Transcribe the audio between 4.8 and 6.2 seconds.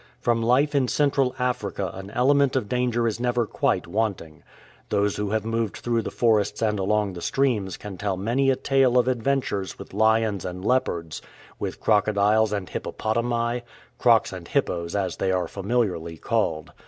Those who have moved through the